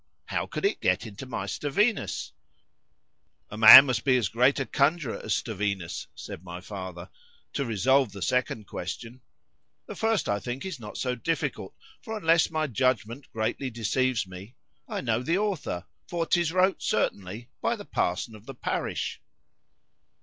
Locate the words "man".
3.57-3.85